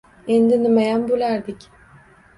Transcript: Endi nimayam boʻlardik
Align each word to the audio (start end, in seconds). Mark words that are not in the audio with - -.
Endi 0.35 0.55
nimayam 0.61 1.05
boʻlardik 1.11 1.69